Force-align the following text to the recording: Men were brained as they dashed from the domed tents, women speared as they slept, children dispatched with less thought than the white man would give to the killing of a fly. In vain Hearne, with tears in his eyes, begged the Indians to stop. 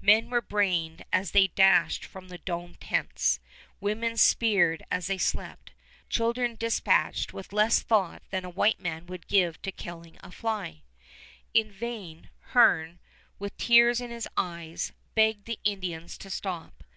Men 0.00 0.28
were 0.28 0.42
brained 0.42 1.04
as 1.12 1.30
they 1.30 1.46
dashed 1.46 2.04
from 2.04 2.26
the 2.26 2.38
domed 2.38 2.80
tents, 2.80 3.38
women 3.80 4.16
speared 4.16 4.82
as 4.90 5.06
they 5.06 5.18
slept, 5.18 5.70
children 6.08 6.56
dispatched 6.56 7.32
with 7.32 7.52
less 7.52 7.80
thought 7.80 8.22
than 8.30 8.42
the 8.42 8.50
white 8.50 8.80
man 8.80 9.06
would 9.06 9.28
give 9.28 9.62
to 9.62 9.68
the 9.70 9.76
killing 9.76 10.18
of 10.18 10.30
a 10.32 10.36
fly. 10.36 10.82
In 11.54 11.70
vain 11.70 12.28
Hearne, 12.54 12.98
with 13.38 13.56
tears 13.56 14.00
in 14.00 14.10
his 14.10 14.26
eyes, 14.36 14.90
begged 15.14 15.44
the 15.44 15.60
Indians 15.62 16.18
to 16.18 16.28
stop. 16.28 16.82